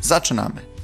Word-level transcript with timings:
Zaczynamy! 0.00 0.78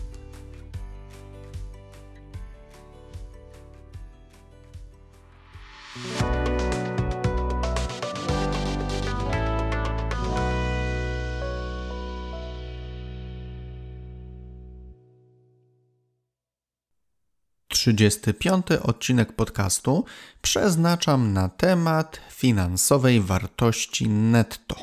Trzydziesty 17.69 18.35
piąty 18.35 18.83
odcinek 18.83 19.33
podcastu 19.33 20.05
przeznaczam 20.43 21.33
na 21.33 21.49
temat 21.49 22.21
finansowej 22.31 23.21
wartości 23.21 24.09
netto. 24.09 24.77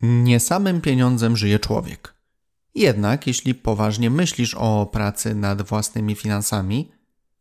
Nie 0.00 0.40
samym 0.40 0.80
pieniądzem 0.80 1.36
żyje 1.36 1.58
człowiek. 1.58 2.15
Jednak, 2.76 3.26
jeśli 3.26 3.54
poważnie 3.54 4.10
myślisz 4.10 4.54
o 4.54 4.86
pracy 4.92 5.34
nad 5.34 5.62
własnymi 5.62 6.14
finansami, 6.14 6.92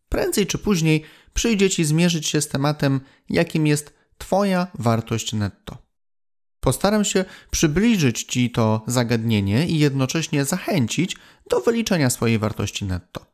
prędzej 0.09 0.47
czy 0.47 0.58
później 0.58 1.03
przyjdzie 1.33 1.69
ci 1.69 1.86
zmierzyć 1.86 2.28
się 2.28 2.41
z 2.41 2.47
tematem, 2.47 3.02
jakim 3.30 3.67
jest 3.67 3.94
Twoja 4.17 4.67
wartość 4.80 5.33
netto. 5.33 5.78
Postaram 6.59 7.06
się 7.06 7.25
przybliżyć 7.52 8.23
Ci 8.23 8.52
to 8.52 8.83
zagadnienie 8.88 9.67
i 9.67 9.80
jednocześnie 9.80 10.45
zachęcić 10.45 11.16
do 11.50 11.61
wyliczenia 11.61 12.09
swojej 12.09 12.39
wartości 12.39 12.86
netto. 12.86 13.25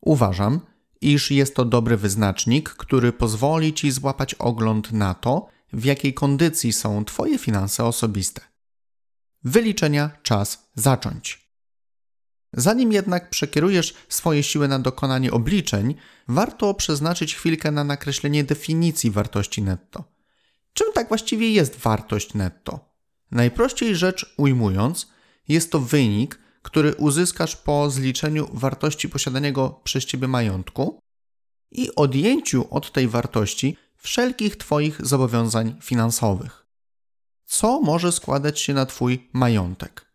Uważam, 0.00 0.60
iż 1.00 1.30
jest 1.30 1.54
to 1.54 1.64
dobry 1.64 1.96
wyznacznik, 1.96 2.68
który 2.70 3.12
pozwoli 3.12 3.74
Ci 3.74 3.90
złapać 3.90 4.34
ogląd 4.34 4.92
na 4.92 5.14
to, 5.14 5.46
w 5.72 5.84
jakiej 5.84 6.14
kondycji 6.14 6.72
są 6.72 7.04
Twoje 7.04 7.38
finanse 7.38 7.84
osobiste. 7.84 8.40
Wyliczenia 9.44 10.10
czas 10.22 10.70
zacząć. 10.74 11.39
Zanim 12.52 12.92
jednak 12.92 13.30
przekierujesz 13.30 13.94
swoje 14.08 14.42
siły 14.42 14.68
na 14.68 14.78
dokonanie 14.78 15.32
obliczeń, 15.32 15.94
warto 16.28 16.74
przeznaczyć 16.74 17.34
chwilkę 17.34 17.70
na 17.70 17.84
nakreślenie 17.84 18.44
definicji 18.44 19.10
wartości 19.10 19.62
netto. 19.62 20.04
Czym 20.72 20.92
tak 20.92 21.08
właściwie 21.08 21.52
jest 21.52 21.76
wartość 21.76 22.34
netto? 22.34 22.90
Najprościej 23.30 23.96
rzecz 23.96 24.34
ujmując, 24.36 25.08
jest 25.48 25.72
to 25.72 25.80
wynik, 25.80 26.38
który 26.62 26.94
uzyskasz 26.94 27.56
po 27.56 27.90
zliczeniu 27.90 28.48
wartości 28.52 29.08
posiadanego 29.08 29.80
przez 29.84 30.04
Ciebie 30.04 30.28
majątku 30.28 31.00
i 31.70 31.94
odjęciu 31.94 32.74
od 32.74 32.92
tej 32.92 33.08
wartości 33.08 33.76
wszelkich 33.96 34.56
Twoich 34.56 35.06
zobowiązań 35.06 35.76
finansowych. 35.82 36.66
Co 37.44 37.80
może 37.80 38.12
składać 38.12 38.60
się 38.60 38.74
na 38.74 38.86
Twój 38.86 39.28
majątek? 39.32 40.06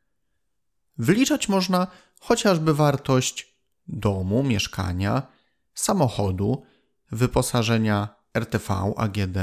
Wyliczać 0.98 1.50
można 1.50 1.88
chociażby 2.28 2.74
wartość 2.74 3.56
domu, 3.88 4.44
mieszkania, 4.44 5.28
samochodu, 5.74 6.64
wyposażenia 7.12 8.16
RTV, 8.34 8.94
AGD, 8.98 9.38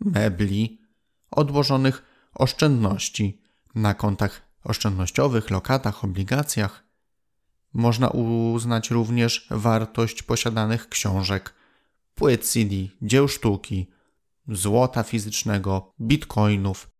mebli, 0.00 0.80
odłożonych 1.30 2.02
oszczędności 2.34 3.40
na 3.74 3.94
kontach 3.94 4.42
oszczędnościowych, 4.64 5.50
lokatach, 5.50 6.04
obligacjach. 6.04 6.84
Można 7.72 8.08
uznać 8.08 8.90
również 8.90 9.46
wartość 9.50 10.22
posiadanych 10.22 10.88
książek, 10.88 11.54
płyt 12.14 12.44
CD, 12.48 12.74
dzieł 13.02 13.28
sztuki, 13.28 13.90
złota 14.48 15.02
fizycznego, 15.02 15.94
bitcoinów. 16.00 16.90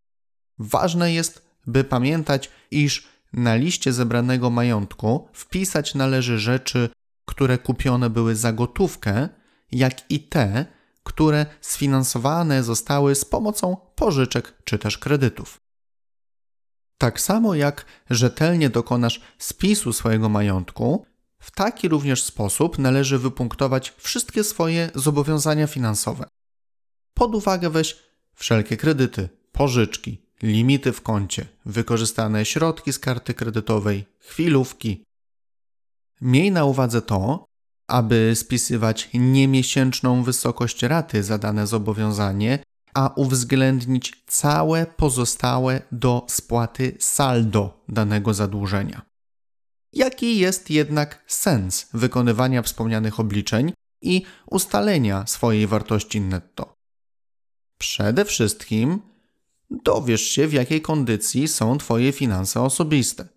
Ważne 0.59 1.13
jest, 1.13 1.47
by 1.67 1.83
pamiętać, 1.83 2.51
iż 2.71 3.14
na 3.35 3.55
liście 3.55 3.93
zebranego 3.93 4.49
majątku 4.49 5.27
wpisać 5.33 5.95
należy 5.95 6.39
rzeczy, 6.39 6.89
które 7.25 7.57
kupione 7.57 8.09
były 8.09 8.35
za 8.35 8.53
gotówkę, 8.53 9.29
jak 9.71 10.11
i 10.11 10.19
te, 10.19 10.65
które 11.03 11.45
sfinansowane 11.61 12.63
zostały 12.63 13.15
z 13.15 13.25
pomocą 13.25 13.77
pożyczek 13.95 14.53
czy 14.63 14.79
też 14.79 14.97
kredytów. 14.97 15.57
Tak 16.97 17.21
samo 17.21 17.55
jak 17.55 17.85
rzetelnie 18.09 18.69
dokonasz 18.69 19.21
spisu 19.37 19.93
swojego 19.93 20.29
majątku, 20.29 21.05
w 21.39 21.51
taki 21.51 21.87
również 21.87 22.23
sposób 22.23 22.79
należy 22.79 23.19
wypunktować 23.19 23.93
wszystkie 23.97 24.43
swoje 24.43 24.91
zobowiązania 24.95 25.67
finansowe. 25.67 26.25
Pod 27.13 27.35
uwagę 27.35 27.69
weź 27.69 27.97
wszelkie 28.33 28.77
kredyty, 28.77 29.29
pożyczki, 29.51 30.24
limity 30.43 30.93
w 30.93 31.01
koncie, 31.01 31.45
wykorzystane 31.65 32.45
środki 32.45 32.93
z 32.93 32.99
karty 32.99 33.33
kredytowej, 33.33 34.05
chwilówki. 34.19 35.03
Miej 36.21 36.51
na 36.51 36.65
uwadze 36.65 37.01
to, 37.01 37.45
aby 37.87 38.31
spisywać 38.35 39.09
niemiesięczną 39.13 40.23
wysokość 40.23 40.83
raty 40.83 41.23
za 41.23 41.37
dane 41.37 41.67
zobowiązanie, 41.67 42.59
a 42.93 43.13
uwzględnić 43.15 44.23
całe 44.27 44.85
pozostałe 44.85 45.81
do 45.91 46.25
spłaty 46.29 46.97
saldo 46.99 47.83
danego 47.89 48.33
zadłużenia. 48.33 49.01
Jaki 49.93 50.37
jest 50.37 50.69
jednak 50.69 51.23
sens 51.27 51.89
wykonywania 51.93 52.61
wspomnianych 52.61 53.19
obliczeń 53.19 53.73
i 54.01 54.21
ustalenia 54.45 55.27
swojej 55.27 55.67
wartości 55.67 56.21
netto? 56.21 56.73
Przede 57.79 58.25
wszystkim 58.25 59.01
dowiesz 59.69 60.21
się, 60.21 60.47
w 60.47 60.53
jakiej 60.53 60.81
kondycji 60.81 61.47
są 61.47 61.77
Twoje 61.77 62.11
finanse 62.11 62.61
osobiste. 62.61 63.27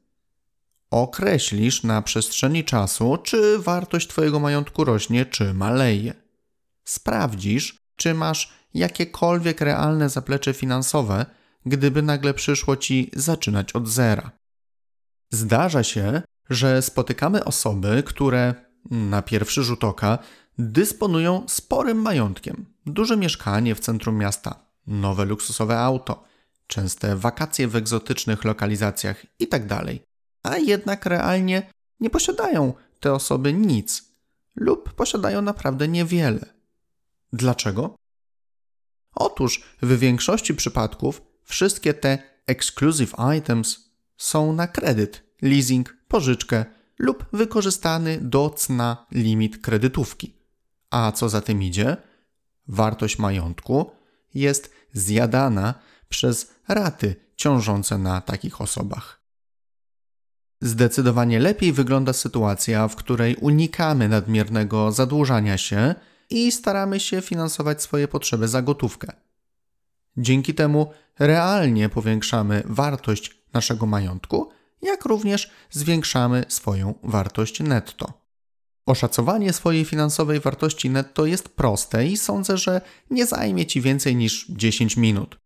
Określisz 0.91 1.83
na 1.83 2.03
przestrzeni 2.03 2.65
czasu, 2.65 3.17
czy 3.17 3.59
wartość 3.59 4.09
Twojego 4.09 4.41
majątku 4.41 4.85
rośnie, 4.85 5.27
czy 5.27 5.55
maleje. 5.55 6.15
Sprawdzisz, 6.85 7.79
czy 7.97 8.15
masz 8.15 8.53
jakiekolwiek 8.75 9.61
realne 9.61 10.09
zaplecze 10.09 10.55
finansowe, 10.55 11.27
gdyby 11.67 12.03
nagle 12.03 12.35
przyszło 12.35 12.77
Ci 12.77 13.11
zaczynać 13.17 13.73
od 13.73 13.89
zera. 13.89 14.31
Zdarza 15.31 15.83
się, 15.83 16.23
że 16.51 16.83
spotykamy 16.83 17.45
osoby, 17.45 18.03
które 18.07 18.55
na 18.91 19.23
pierwszy 19.23 19.63
rzut 19.63 19.85
oka 19.85 20.19
dysponują 20.59 21.45
sporym 21.49 22.03
majątkiem. 22.03 22.67
Duże 22.87 23.17
mieszkanie 23.17 23.75
w 23.75 23.81
centrum 23.81 24.17
miasta, 24.17 24.68
nowe 24.89 25.25
luksusowe 25.25 25.79
auto, 25.79 26.25
częste 26.67 27.17
wakacje 27.17 27.69
w 27.69 27.77
egzotycznych 27.77 28.45
lokalizacjach 28.45 29.27
itd. 29.39 29.69
Tak 29.69 29.87
A 30.43 30.57
jednak 30.57 31.07
realnie 31.07 31.71
nie 32.01 32.11
posiadają 32.11 32.75
te 33.01 33.13
osoby 33.13 33.53
nic 33.53 34.05
lub 34.57 34.93
posiadają 34.93 35.43
naprawdę 35.43 35.89
niewiele. 35.89 36.55
Dlaczego? 37.33 37.95
Otóż 39.15 39.65
w 39.83 39.99
większości 39.99 40.55
przypadków 40.55 41.23
wszystkie 41.45 41.95
te 41.95 42.19
exclusive 42.47 43.15
items 43.39 43.91
są 44.17 44.53
na 44.53 44.67
kredyt, 44.67 45.23
leasing, 45.43 45.97
pożyczkę 46.09 46.65
lub 46.99 47.25
wykorzystany 47.33 48.19
do 48.21 48.51
cna 48.51 49.07
limit 49.13 49.59
kredytówki. 49.59 50.35
A 50.91 51.13
co 51.13 51.29
za 51.29 51.41
tym 51.41 51.63
idzie? 51.63 51.97
Wartość 52.69 53.19
majątku 53.19 53.91
jest 54.35 54.71
zjadana 54.93 55.75
przez 56.09 56.51
raty 56.69 57.17
ciążące 57.37 57.99
na 57.99 58.21
takich 58.21 58.61
osobach. 58.61 59.21
Zdecydowanie 60.61 61.39
lepiej 61.39 61.73
wygląda 61.73 62.13
sytuacja, 62.13 62.89
w 62.89 62.97
której 62.97 63.37
unikamy 63.37 64.09
nadmiernego 64.09 64.93
zadłużania 64.93 65.59
się 65.59 65.95
i 66.31 66.53
staramy 66.53 67.01
się 67.01 67.21
finansować 67.21 67.83
swoje 67.83 68.09
potrzeby 68.09 68.49
za 68.49 68.63
gotówkę. 68.63 69.13
Dzięki 70.17 70.55
temu 70.55 70.93
realnie 71.19 71.89
powiększamy 71.89 72.63
wartość 72.67 73.39
naszego 73.53 73.87
majątku, 73.87 74.51
jak 74.83 75.05
również 75.05 75.51
zwiększamy 75.71 76.45
swoją 76.49 76.95
wartość 77.03 77.61
netto. 77.61 78.18
Oszacowanie 78.89 79.53
swojej 79.53 79.85
finansowej 79.85 80.41
wartości 80.41 80.91
netto 80.91 81.27
jest 81.27 81.49
proste 81.49 82.07
i 82.07 82.17
sądzę, 82.17 82.57
że 82.57 82.81
nie 83.11 83.27
zajmie 83.27 83.67
Ci 83.67 83.81
więcej 83.81 84.17
niż 84.17 84.47
10 84.49 84.97
minut. 84.97 85.37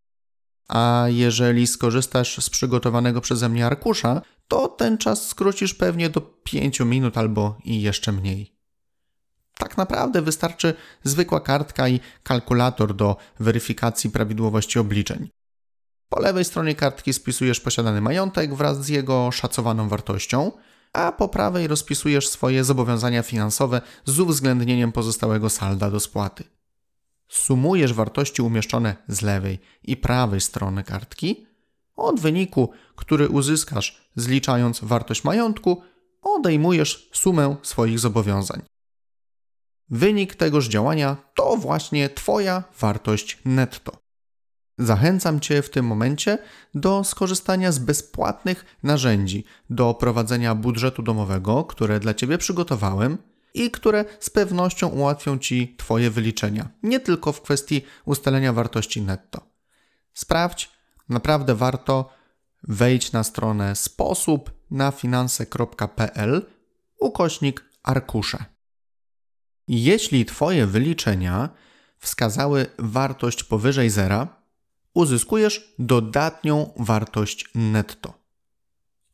A 0.68 1.04
jeżeli 1.08 1.66
skorzystasz 1.66 2.38
z 2.44 2.50
przygotowanego 2.50 3.20
przeze 3.20 3.48
mnie 3.48 3.66
arkusza, 3.66 4.22
to 4.48 4.68
ten 4.68 4.98
czas 4.98 5.28
skrócisz 5.28 5.74
pewnie 5.74 6.10
do 6.10 6.20
5 6.20 6.80
minut 6.80 7.18
albo 7.18 7.58
i 7.64 7.82
jeszcze 7.82 8.12
mniej. 8.12 8.52
Tak 9.58 9.76
naprawdę 9.76 10.22
wystarczy 10.22 10.74
zwykła 11.04 11.40
kartka 11.40 11.88
i 11.88 12.00
kalkulator 12.22 12.96
do 12.96 13.16
weryfikacji 13.40 14.10
prawidłowości 14.10 14.78
obliczeń. 14.78 15.28
Po 16.08 16.20
lewej 16.20 16.44
stronie 16.44 16.74
kartki 16.74 17.12
spisujesz 17.12 17.60
posiadany 17.60 18.00
majątek 18.00 18.54
wraz 18.54 18.84
z 18.84 18.88
jego 18.88 19.30
szacowaną 19.30 19.88
wartością, 19.88 20.52
a 20.92 21.12
po 21.12 21.28
prawej 21.28 21.66
rozpisujesz 21.66 22.28
swoje 22.28 22.64
zobowiązania 22.64 23.22
finansowe 23.22 23.80
z 24.04 24.20
uwzględnieniem 24.20 24.92
pozostałego 24.92 25.50
salda 25.50 25.90
do 25.90 26.00
spłaty. 26.00 26.44
Sumujesz 27.28 27.92
wartości 27.92 28.42
umieszczone 28.42 28.96
z 29.08 29.22
lewej 29.22 29.58
i 29.82 29.96
prawej 29.96 30.40
strony 30.40 30.84
kartki. 30.84 31.46
Od 31.96 32.20
wyniku, 32.20 32.70
który 32.96 33.28
uzyskasz 33.28 34.10
zliczając 34.16 34.80
wartość 34.80 35.24
majątku, 35.24 35.82
odejmujesz 36.22 37.10
sumę 37.12 37.56
swoich 37.62 37.98
zobowiązań. 37.98 38.62
Wynik 39.90 40.34
tegoż 40.34 40.68
działania 40.68 41.16
to 41.34 41.56
właśnie 41.56 42.10
Twoja 42.10 42.64
wartość 42.78 43.38
netto. 43.44 44.01
Zachęcam 44.82 45.40
Cię 45.40 45.62
w 45.62 45.70
tym 45.70 45.86
momencie 45.86 46.38
do 46.74 47.04
skorzystania 47.04 47.72
z 47.72 47.78
bezpłatnych 47.78 48.64
narzędzi 48.82 49.44
do 49.70 49.94
prowadzenia 49.94 50.54
budżetu 50.54 51.02
domowego, 51.02 51.64
które 51.64 52.00
dla 52.00 52.14
Ciebie 52.14 52.38
przygotowałem 52.38 53.18
i 53.54 53.70
które 53.70 54.04
z 54.20 54.30
pewnością 54.30 54.88
ułatwią 54.88 55.38
Ci 55.38 55.74
Twoje 55.78 56.10
wyliczenia, 56.10 56.68
nie 56.82 57.00
tylko 57.00 57.32
w 57.32 57.42
kwestii 57.42 57.84
ustalenia 58.04 58.52
wartości 58.52 59.02
netto. 59.02 59.40
Sprawdź, 60.14 60.70
naprawdę 61.08 61.54
warto, 61.54 62.10
wejdź 62.62 63.12
na 63.12 63.24
stronę 63.24 63.76
sposób 63.76 64.50
na 64.70 64.90
finanse.pl 64.90 66.46
ukośnik 67.00 67.64
arkusze. 67.82 68.44
Jeśli 69.68 70.24
Twoje 70.24 70.66
wyliczenia 70.66 71.48
wskazały 71.98 72.66
wartość 72.78 73.44
powyżej 73.44 73.90
zera, 73.90 74.41
uzyskujesz 74.94 75.74
dodatnią 75.78 76.72
wartość 76.76 77.50
netto. 77.54 78.14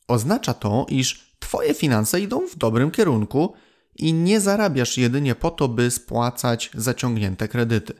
Oznacza 0.07 0.53
to, 0.53 0.85
iż 0.89 1.29
Twoje 1.39 1.73
finanse 1.73 2.21
idą 2.21 2.47
w 2.47 2.55
dobrym 2.55 2.91
kierunku 2.91 3.53
i 3.95 4.13
nie 4.13 4.41
zarabiasz 4.41 4.97
jedynie 4.97 5.35
po 5.35 5.51
to, 5.51 5.67
by 5.67 5.91
spłacać 5.91 6.71
zaciągnięte 6.73 7.47
kredyty. 7.47 7.93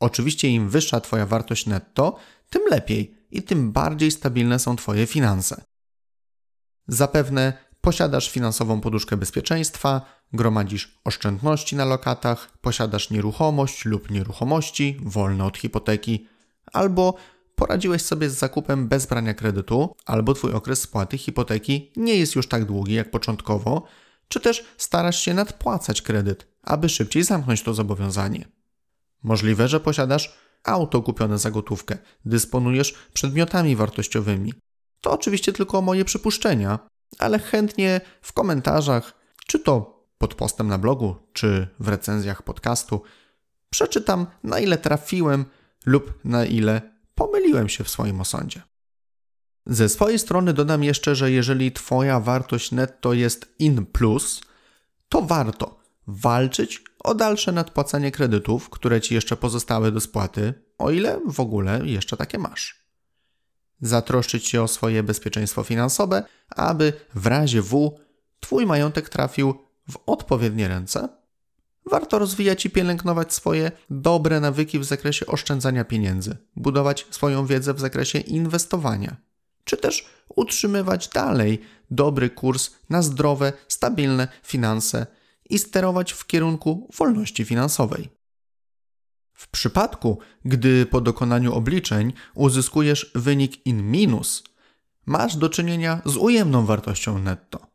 Oczywiście 0.00 0.48
im 0.48 0.68
wyższa 0.68 1.00
Twoja 1.00 1.26
wartość 1.26 1.66
netto, 1.66 2.16
tym 2.50 2.62
lepiej 2.70 3.14
i 3.30 3.42
tym 3.42 3.72
bardziej 3.72 4.10
stabilne 4.10 4.58
są 4.58 4.76
Twoje 4.76 5.06
finanse. 5.06 5.64
Zapewne 6.88 7.52
posiadasz 7.80 8.30
finansową 8.30 8.80
poduszkę 8.80 9.16
bezpieczeństwa, 9.16 10.00
gromadzisz 10.32 10.98
oszczędności 11.04 11.76
na 11.76 11.84
lokatach, 11.84 12.58
posiadasz 12.60 13.10
nieruchomość 13.10 13.84
lub 13.84 14.10
nieruchomości 14.10 15.00
wolne 15.02 15.44
od 15.44 15.58
hipoteki, 15.58 16.28
albo 16.72 17.14
poradziłeś 17.54 18.02
sobie 18.02 18.30
z 18.30 18.38
zakupem 18.38 18.88
bez 18.88 19.06
brania 19.06 19.34
kredytu, 19.34 19.94
albo 20.06 20.34
twój 20.34 20.52
okres 20.52 20.80
spłaty 20.80 21.18
hipoteki 21.18 21.92
nie 21.96 22.16
jest 22.16 22.34
już 22.34 22.48
tak 22.48 22.64
długi 22.64 22.94
jak 22.94 23.10
początkowo, 23.10 23.82
czy 24.28 24.40
też 24.40 24.64
starasz 24.76 25.20
się 25.20 25.34
nadpłacać 25.34 26.02
kredyt, 26.02 26.46
aby 26.62 26.88
szybciej 26.88 27.22
zamknąć 27.22 27.62
to 27.62 27.74
zobowiązanie. 27.74 28.48
Możliwe, 29.22 29.68
że 29.68 29.80
posiadasz 29.80 30.34
auto 30.64 31.02
kupione 31.02 31.38
za 31.38 31.50
gotówkę, 31.50 31.98
dysponujesz 32.24 32.94
przedmiotami 33.12 33.76
wartościowymi. 33.76 34.54
To 35.00 35.12
oczywiście 35.12 35.52
tylko 35.52 35.82
moje 35.82 36.04
przypuszczenia, 36.04 36.78
ale 37.18 37.38
chętnie 37.38 38.00
w 38.22 38.32
komentarzach, 38.32 39.14
czy 39.46 39.58
to 39.58 40.04
pod 40.18 40.34
postem 40.34 40.68
na 40.68 40.78
blogu, 40.78 41.16
czy 41.32 41.68
w 41.80 41.88
recenzjach 41.88 42.42
podcastu, 42.42 43.02
przeczytam 43.70 44.26
na 44.44 44.58
ile 44.60 44.78
trafiłem 44.78 45.44
lub 45.86 46.24
na 46.24 46.44
ile 46.44 46.94
pomyliłem 47.14 47.68
się 47.68 47.84
w 47.84 47.88
swoim 47.88 48.20
osądzie. 48.20 48.62
Ze 49.66 49.88
swojej 49.88 50.18
strony 50.18 50.52
dodam 50.52 50.84
jeszcze, 50.84 51.14
że 51.14 51.30
jeżeli 51.30 51.72
Twoja 51.72 52.20
wartość 52.20 52.72
netto 52.72 53.12
jest 53.12 53.54
in 53.58 53.86
plus, 53.86 54.40
to 55.08 55.22
warto 55.22 55.80
walczyć 56.06 56.82
o 56.98 57.14
dalsze 57.14 57.52
nadpłacanie 57.52 58.10
kredytów, 58.10 58.70
które 58.70 59.00
Ci 59.00 59.14
jeszcze 59.14 59.36
pozostały 59.36 59.92
do 59.92 60.00
spłaty, 60.00 60.54
o 60.78 60.90
ile 60.90 61.20
w 61.26 61.40
ogóle 61.40 61.80
jeszcze 61.84 62.16
takie 62.16 62.38
masz. 62.38 62.84
Zatroszczyć 63.80 64.46
się 64.46 64.62
o 64.62 64.68
swoje 64.68 65.02
bezpieczeństwo 65.02 65.62
finansowe, 65.62 66.24
aby 66.48 66.92
w 67.14 67.26
razie 67.26 67.62
W 67.62 67.98
Twój 68.40 68.66
majątek 68.66 69.08
trafił 69.08 69.54
w 69.90 69.98
odpowiednie 70.06 70.68
ręce 70.68 71.08
Warto 71.86 72.18
rozwijać 72.18 72.66
i 72.66 72.70
pielęgnować 72.70 73.32
swoje 73.32 73.72
dobre 73.90 74.40
nawyki 74.40 74.78
w 74.78 74.84
zakresie 74.84 75.26
oszczędzania 75.26 75.84
pieniędzy, 75.84 76.36
budować 76.56 77.06
swoją 77.10 77.46
wiedzę 77.46 77.74
w 77.74 77.80
zakresie 77.80 78.18
inwestowania, 78.18 79.16
czy 79.64 79.76
też 79.76 80.06
utrzymywać 80.36 81.08
dalej 81.08 81.60
dobry 81.90 82.30
kurs 82.30 82.70
na 82.90 83.02
zdrowe, 83.02 83.52
stabilne 83.68 84.28
finanse 84.42 85.06
i 85.50 85.58
sterować 85.58 86.12
w 86.12 86.26
kierunku 86.26 86.88
wolności 86.96 87.44
finansowej. 87.44 88.08
W 89.32 89.48
przypadku, 89.48 90.18
gdy 90.44 90.86
po 90.86 91.00
dokonaniu 91.00 91.54
obliczeń 91.54 92.12
uzyskujesz 92.34 93.10
wynik 93.14 93.66
in 93.66 93.90
minus, 93.90 94.44
masz 95.06 95.36
do 95.36 95.48
czynienia 95.48 96.02
z 96.04 96.16
ujemną 96.16 96.66
wartością 96.66 97.18
netto 97.18 97.73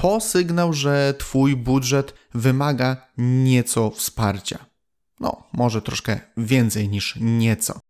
to 0.00 0.20
sygnał, 0.20 0.72
że 0.72 1.14
Twój 1.18 1.56
budżet 1.56 2.14
wymaga 2.34 3.06
nieco 3.16 3.90
wsparcia. 3.90 4.66
No, 5.20 5.42
może 5.52 5.82
troszkę 5.82 6.20
więcej 6.36 6.88
niż 6.88 7.18
nieco. 7.20 7.80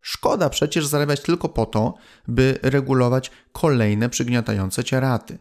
Szkoda 0.00 0.50
przecież 0.50 0.86
zarabiać 0.86 1.20
tylko 1.20 1.48
po 1.48 1.66
to, 1.66 1.94
by 2.28 2.58
regulować 2.62 3.30
kolejne 3.52 4.08
przygniatające 4.08 4.84
cię 4.84 5.00
raty. 5.00 5.38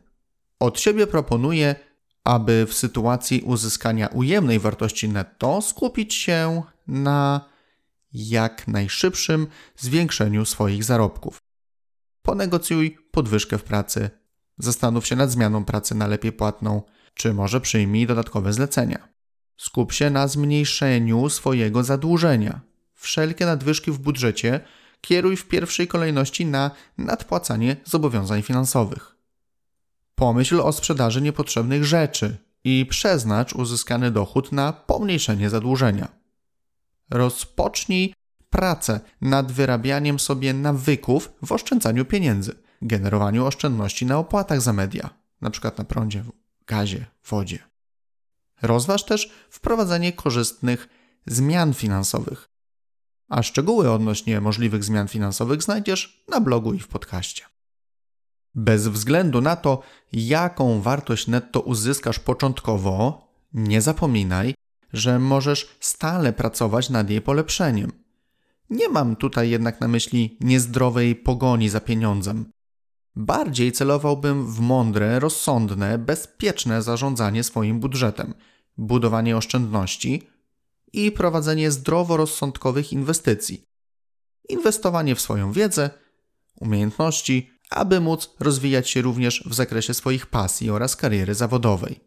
Od 0.59 0.79
siebie 0.79 1.07
proponuję, 1.07 1.75
aby 2.23 2.65
w 2.65 2.73
sytuacji 2.73 3.41
uzyskania 3.41 4.07
ujemnej 4.07 4.59
wartości 4.59 5.09
netto 5.09 5.61
skupić 5.61 6.13
się 6.13 6.63
na 6.88 7.50
jak 8.13 8.67
najszybszym 8.67 9.47
zwiększeniu 9.77 10.45
swoich 10.45 10.83
zarobków. 10.83 11.37
Ponegocjuj 12.21 12.97
podwyżkę 13.11 13.57
w 13.57 13.63
pracy 13.63 14.19
Zastanów 14.59 15.07
się 15.07 15.16
nad 15.16 15.31
zmianą 15.31 15.66
pracy 15.66 15.95
na 15.95 16.07
lepiej 16.07 16.31
płatną, 16.31 16.81
czy 17.13 17.33
może 17.33 17.61
przyjmij 17.61 18.07
dodatkowe 18.07 18.54
zlecenia. 18.54 19.07
Skup 19.57 19.92
się 19.92 20.09
na 20.09 20.28
zmniejszeniu 20.28 21.30
swojego 21.30 21.83
zadłużenia. 21.83 22.61
Wszelkie 22.94 23.45
nadwyżki 23.45 23.92
w 23.92 23.99
budżecie 23.99 24.59
kieruj 25.01 25.37
w 25.37 25.47
pierwszej 25.47 25.87
kolejności 25.87 26.45
na 26.45 26.71
nadpłacanie 26.97 27.75
zobowiązań 27.85 28.42
finansowych. 28.42 29.16
Pomyśl 30.16 30.59
o 30.61 30.71
sprzedaży 30.71 31.21
niepotrzebnych 31.21 31.85
rzeczy 31.85 32.37
i 32.63 32.85
przeznacz 32.89 33.54
uzyskany 33.54 34.11
dochód 34.11 34.51
na 34.51 34.73
pomniejszenie 34.73 35.49
zadłużenia. 35.49 36.07
Rozpocznij 37.09 38.13
pracę 38.49 38.99
nad 39.21 39.51
wyrabianiem 39.51 40.19
sobie 40.19 40.54
nawyków 40.54 41.31
w 41.45 41.51
oszczędzaniu 41.51 42.06
pieniędzy– 42.06 42.56
generowaniu 42.81 43.45
oszczędności 43.45 44.06
na 44.06 44.18
opłatach 44.18 44.62
za 44.62 44.74
media, 44.74 45.09
np. 45.42 45.71
na 45.78 45.83
prądzie, 45.83 46.24
gazie, 46.68 47.06
wodzie. 47.30 47.59
Rozważ 48.62 49.06
też 49.06 49.31
wprowadzenie 49.50 50.14
korzystnych 50.14 50.88
zmian 51.26 51.74
finansowych. 51.74 52.50
A 53.30 53.44
szczegóły 53.44 53.92
odnośnie 53.92 54.42
możliwych 54.42 54.83
zmian 54.83 55.07
finansowych 55.07 55.64
znajdziesz 55.64 56.24
na 56.28 56.42
blogu 56.42 56.74
i 56.74 56.80
w 56.80 56.88
podcaście. 56.88 57.45
Bez 58.56 58.88
względu 58.88 59.42
na 59.42 59.56
to, 59.56 59.81
jaką 60.14 60.81
wartość 60.81 61.28
netto 61.28 61.62
uzyskasz 61.62 62.19
początkowo, 62.19 63.28
nie 63.54 63.81
zapominaj, 63.81 64.56
że 64.94 65.19
możesz 65.19 65.78
stale 65.80 66.33
pracować 66.33 66.90
nad 66.90 67.09
jej 67.09 67.21
polepszeniem. 67.21 67.92
Nie 68.69 68.90
mam 68.90 69.16
tutaj 69.16 69.50
jednak 69.50 69.81
na 69.81 69.88
myśli 69.88 70.38
niezdrowej 70.42 71.16
pogoni 71.16 71.69
za 71.69 71.80
pieniądzem. 71.80 72.45
Bardziej 73.16 73.71
celowałbym 73.71 74.51
w 74.51 74.59
mądre, 74.59 75.19
rozsądne, 75.19 75.97
bezpieczne 75.97 76.81
zarządzanie 76.81 77.44
swoim 77.44 77.80
budżetem, 77.80 78.33
budowanie 78.78 79.37
oszczędności 79.37 80.28
i 80.94 81.11
prowadzenie 81.11 81.71
zdroworozsądkowych 81.71 82.94
inwestycji. 82.94 83.63
Inwestowanie 84.49 85.16
w 85.16 85.21
swoją 85.21 85.51
wiedzę, 85.51 85.89
umiejętności, 86.59 87.49
aby 87.69 87.99
móc 87.99 88.35
rozwijać 88.39 88.89
się 88.89 89.01
również 89.01 89.44
w 89.45 89.54
zakresie 89.54 89.94
swoich 89.94 90.25
pasji 90.25 90.69
oraz 90.69 90.95
kariery 90.95 91.35
zawodowej. 91.35 91.99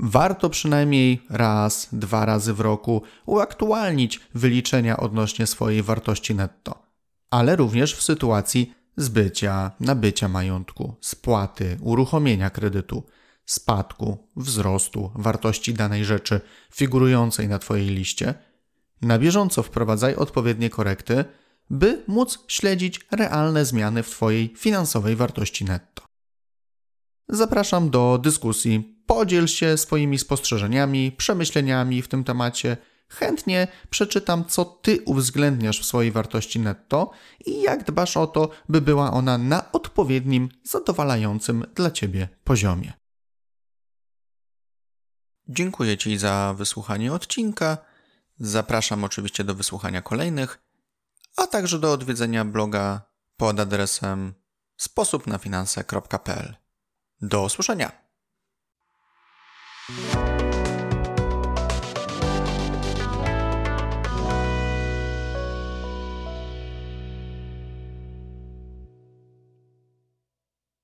Warto 0.00 0.50
przynajmniej 0.50 1.22
raz, 1.30 1.88
dwa 1.92 2.24
razy 2.26 2.54
w 2.54 2.60
roku 2.60 3.02
uaktualnić 3.26 4.20
wyliczenia 4.34 4.96
odnośnie 4.96 5.46
swojej 5.46 5.82
wartości 5.82 6.34
netto, 6.34 6.82
ale 7.30 7.56
również 7.56 7.94
w 7.94 8.02
sytuacji 8.02 8.74
zbycia, 8.96 9.70
nabycia 9.80 10.28
majątku, 10.28 10.96
spłaty, 11.00 11.78
uruchomienia 11.80 12.50
kredytu, 12.50 13.02
spadku, 13.44 14.28
wzrostu 14.36 15.10
wartości 15.14 15.74
danej 15.74 16.04
rzeczy 16.04 16.40
figurującej 16.74 17.48
na 17.48 17.58
Twojej 17.58 17.86
liście, 17.88 18.34
na 19.02 19.18
bieżąco 19.18 19.62
wprowadzaj 19.62 20.14
odpowiednie 20.16 20.70
korekty, 20.70 21.24
by 21.70 22.02
móc 22.06 22.38
śledzić 22.48 23.00
realne 23.10 23.64
zmiany 23.64 24.02
w 24.02 24.10
Twojej 24.10 24.54
finansowej 24.56 25.16
wartości 25.16 25.64
netto. 25.64 26.02
Zapraszam 27.28 27.90
do 27.90 28.18
dyskusji. 28.22 28.98
Podziel 29.06 29.46
się 29.46 29.76
swoimi 29.76 30.18
spostrzeżeniami, 30.18 31.12
przemyśleniami 31.12 32.02
w 32.02 32.08
tym 32.08 32.24
temacie. 32.24 32.76
Chętnie 33.12 33.68
przeczytam, 33.90 34.44
co 34.44 34.64
Ty 34.64 35.02
uwzględniasz 35.04 35.80
w 35.80 35.84
swojej 35.84 36.12
wartości 36.12 36.60
netto 36.60 37.10
i 37.46 37.62
jak 37.62 37.84
dbasz 37.84 38.16
o 38.16 38.26
to, 38.26 38.48
by 38.68 38.80
była 38.80 39.12
ona 39.12 39.38
na 39.38 39.72
odpowiednim, 39.72 40.48
zadowalającym 40.62 41.64
dla 41.74 41.90
Ciebie 41.90 42.28
poziomie. 42.44 42.92
Dziękuję 45.48 45.98
Ci 45.98 46.18
za 46.18 46.54
wysłuchanie 46.58 47.12
odcinka. 47.12 47.78
Zapraszam 48.38 49.04
oczywiście 49.04 49.44
do 49.44 49.54
wysłuchania 49.54 50.02
kolejnych, 50.02 50.58
a 51.36 51.46
także 51.46 51.78
do 51.78 51.92
odwiedzenia 51.92 52.44
bloga 52.44 53.02
pod 53.36 53.60
adresem 53.60 54.34
sposobnafinanse.pl. 54.76 56.54
Do 57.20 57.42
usłyszenia! 57.42 57.92